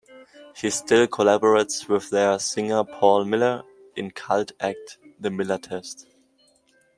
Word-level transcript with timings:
He 0.55 0.71
still 0.71 1.05
collaborates 1.05 1.87
with 1.87 2.09
their 2.09 2.39
singer 2.39 2.83
Paul 2.83 3.23
Miller 3.23 3.61
in 3.95 4.09
cult 4.09 4.51
act 4.59 4.97
the 5.19 5.29
Miller 5.29 5.59
Test. 5.59 6.07